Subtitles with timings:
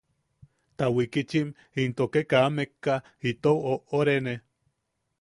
[0.77, 1.47] Ta wikichim
[1.83, 2.95] into ke kaa mekka
[3.29, 4.33] itou oʼorene.